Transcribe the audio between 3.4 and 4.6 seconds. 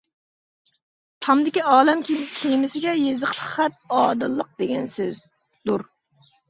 خەت «ئادىللىق»